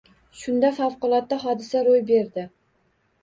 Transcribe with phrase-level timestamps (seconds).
[0.37, 2.47] Shunda favqulodda hodisa ro‘y berdi